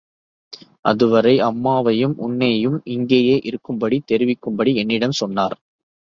[0.85, 5.55] அதுவரை அம்மாளையும் உன்னையும் இங்கேயே இருக்கும்படி தெரிவிக்கும்படி என்னிடம் சொன்னார்.